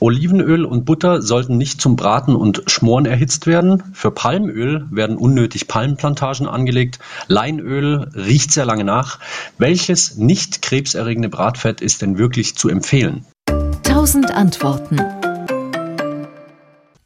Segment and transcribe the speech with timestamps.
[0.00, 3.82] Olivenöl und Butter sollten nicht zum Braten und Schmoren erhitzt werden.
[3.92, 6.98] Für Palmöl werden unnötig Palmenplantagen angelegt.
[7.26, 9.18] Leinöl riecht sehr lange nach.
[9.58, 13.24] Welches nicht krebserregende Bratfett ist denn wirklich zu empfehlen?
[13.82, 15.17] Tausend Antworten.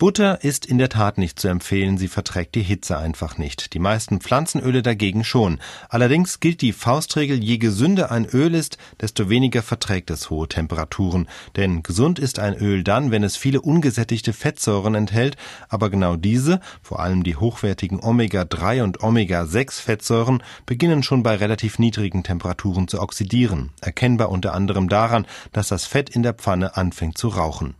[0.02, 3.72] Butter ist in der Tat nicht zu empfehlen, sie verträgt die Hitze einfach nicht.
[3.72, 5.60] Die meisten Pflanzenöle dagegen schon.
[5.88, 11.28] Allerdings gilt die Faustregel, je gesünder ein Öl ist, desto weniger verträgt es hohe Temperaturen.
[11.54, 15.36] Denn gesund ist ein Öl dann, wenn es viele ungesättigte Fettsäuren enthält,
[15.68, 21.78] aber genau diese, vor allem die hochwertigen Omega-3 und Omega-6 Fettsäuren, beginnen schon bei relativ
[21.78, 23.70] niedrigen Temperaturen zu oxidieren.
[23.80, 27.76] Erkennbar unter anderem daran, dass das Fett in der Pfanne anfängt zu rauchen.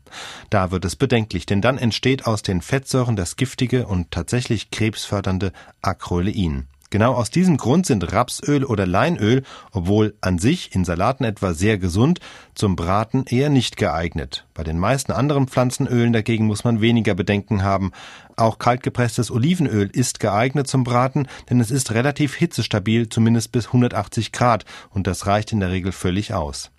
[0.51, 5.53] Da wird es bedenklich, denn dann entsteht aus den Fettsäuren das giftige und tatsächlich krebsfördernde
[5.81, 6.69] Acrolein.
[6.93, 11.79] Genau aus diesem Grund sind Rapsöl oder Leinöl, obwohl an sich in Salaten etwa sehr
[11.79, 12.21] gesund,
[12.55, 14.47] zum Braten eher nicht geeignet.
[14.53, 17.93] Bei den meisten anderen Pflanzenölen dagegen muss man weniger Bedenken haben.
[18.37, 24.31] Auch kaltgepresstes Olivenöl ist geeignet zum Braten, denn es ist relativ hitzestabil, zumindest bis 180
[24.31, 26.71] Grad, und das reicht in der Regel völlig aus.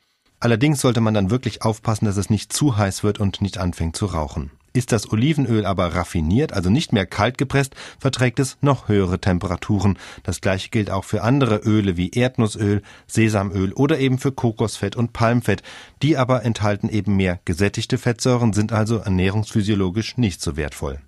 [0.43, 3.95] Allerdings sollte man dann wirklich aufpassen, dass es nicht zu heiß wird und nicht anfängt
[3.95, 4.51] zu rauchen.
[4.73, 9.97] Ist das Olivenöl aber raffiniert, also nicht mehr kalt gepresst, verträgt es noch höhere Temperaturen.
[10.23, 15.13] Das gleiche gilt auch für andere Öle wie Erdnussöl, Sesamöl oder eben für Kokosfett und
[15.13, 15.63] Palmfett.
[16.01, 20.99] Die aber enthalten eben mehr gesättigte Fettsäuren, sind also ernährungsphysiologisch nicht so wertvoll.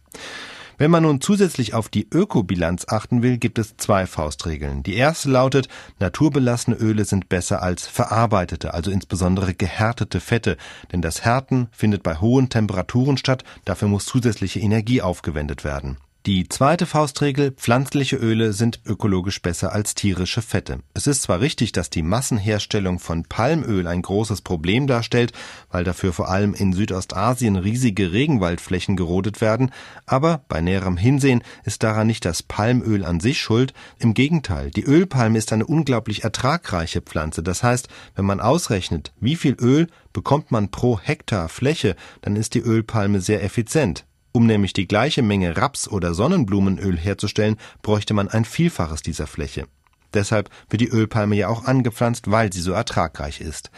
[0.78, 4.84] Wenn man nun zusätzlich auf die Ökobilanz achten will, gibt es zwei Faustregeln.
[4.84, 10.58] Die erste lautet, naturbelassene Öle sind besser als verarbeitete, also insbesondere gehärtete Fette,
[10.92, 15.98] denn das Härten findet bei hohen Temperaturen statt, dafür muss zusätzliche Energie aufgewendet werden.
[16.26, 20.80] Die zweite Faustregel, pflanzliche Öle sind ökologisch besser als tierische Fette.
[20.96, 25.34] Es ist zwar richtig, dass die Massenherstellung von Palmöl ein großes Problem darstellt,
[25.70, 29.70] weil dafür vor allem in Südostasien riesige Regenwaldflächen gerodet werden,
[30.08, 34.84] aber bei näherem Hinsehen ist daran nicht das Palmöl an sich schuld, im Gegenteil, die
[34.84, 40.50] Ölpalme ist eine unglaublich ertragreiche Pflanze, das heißt, wenn man ausrechnet, wie viel Öl bekommt
[40.50, 44.06] man pro Hektar Fläche, dann ist die Ölpalme sehr effizient.
[44.36, 49.66] Um nämlich die gleiche Menge Raps- oder Sonnenblumenöl herzustellen, bräuchte man ein Vielfaches dieser Fläche.
[50.14, 53.72] Deshalb wird die Ölpalme ja auch angepflanzt, weil sie so ertragreich ist.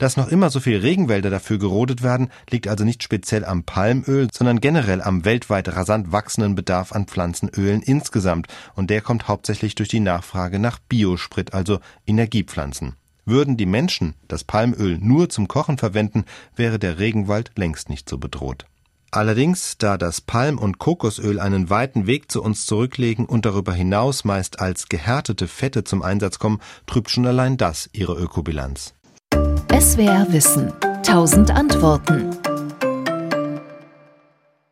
[0.00, 4.26] Dass noch immer so viele Regenwälder dafür gerodet werden, liegt also nicht speziell am Palmöl,
[4.32, 9.90] sondern generell am weltweit rasant wachsenden Bedarf an Pflanzenölen insgesamt, und der kommt hauptsächlich durch
[9.90, 12.96] die Nachfrage nach Biosprit, also Energiepflanzen.
[13.26, 16.24] Würden die Menschen das Palmöl nur zum Kochen verwenden,
[16.56, 18.66] wäre der Regenwald längst nicht so bedroht.
[19.12, 24.24] Allerdings, da das Palm- und Kokosöl einen weiten Weg zu uns zurücklegen und darüber hinaus
[24.24, 28.94] meist als gehärtete Fette zum Einsatz kommen, trübt schon allein das ihre Ökobilanz.
[29.32, 30.72] SWR Wissen.
[31.02, 32.30] Tausend Antworten.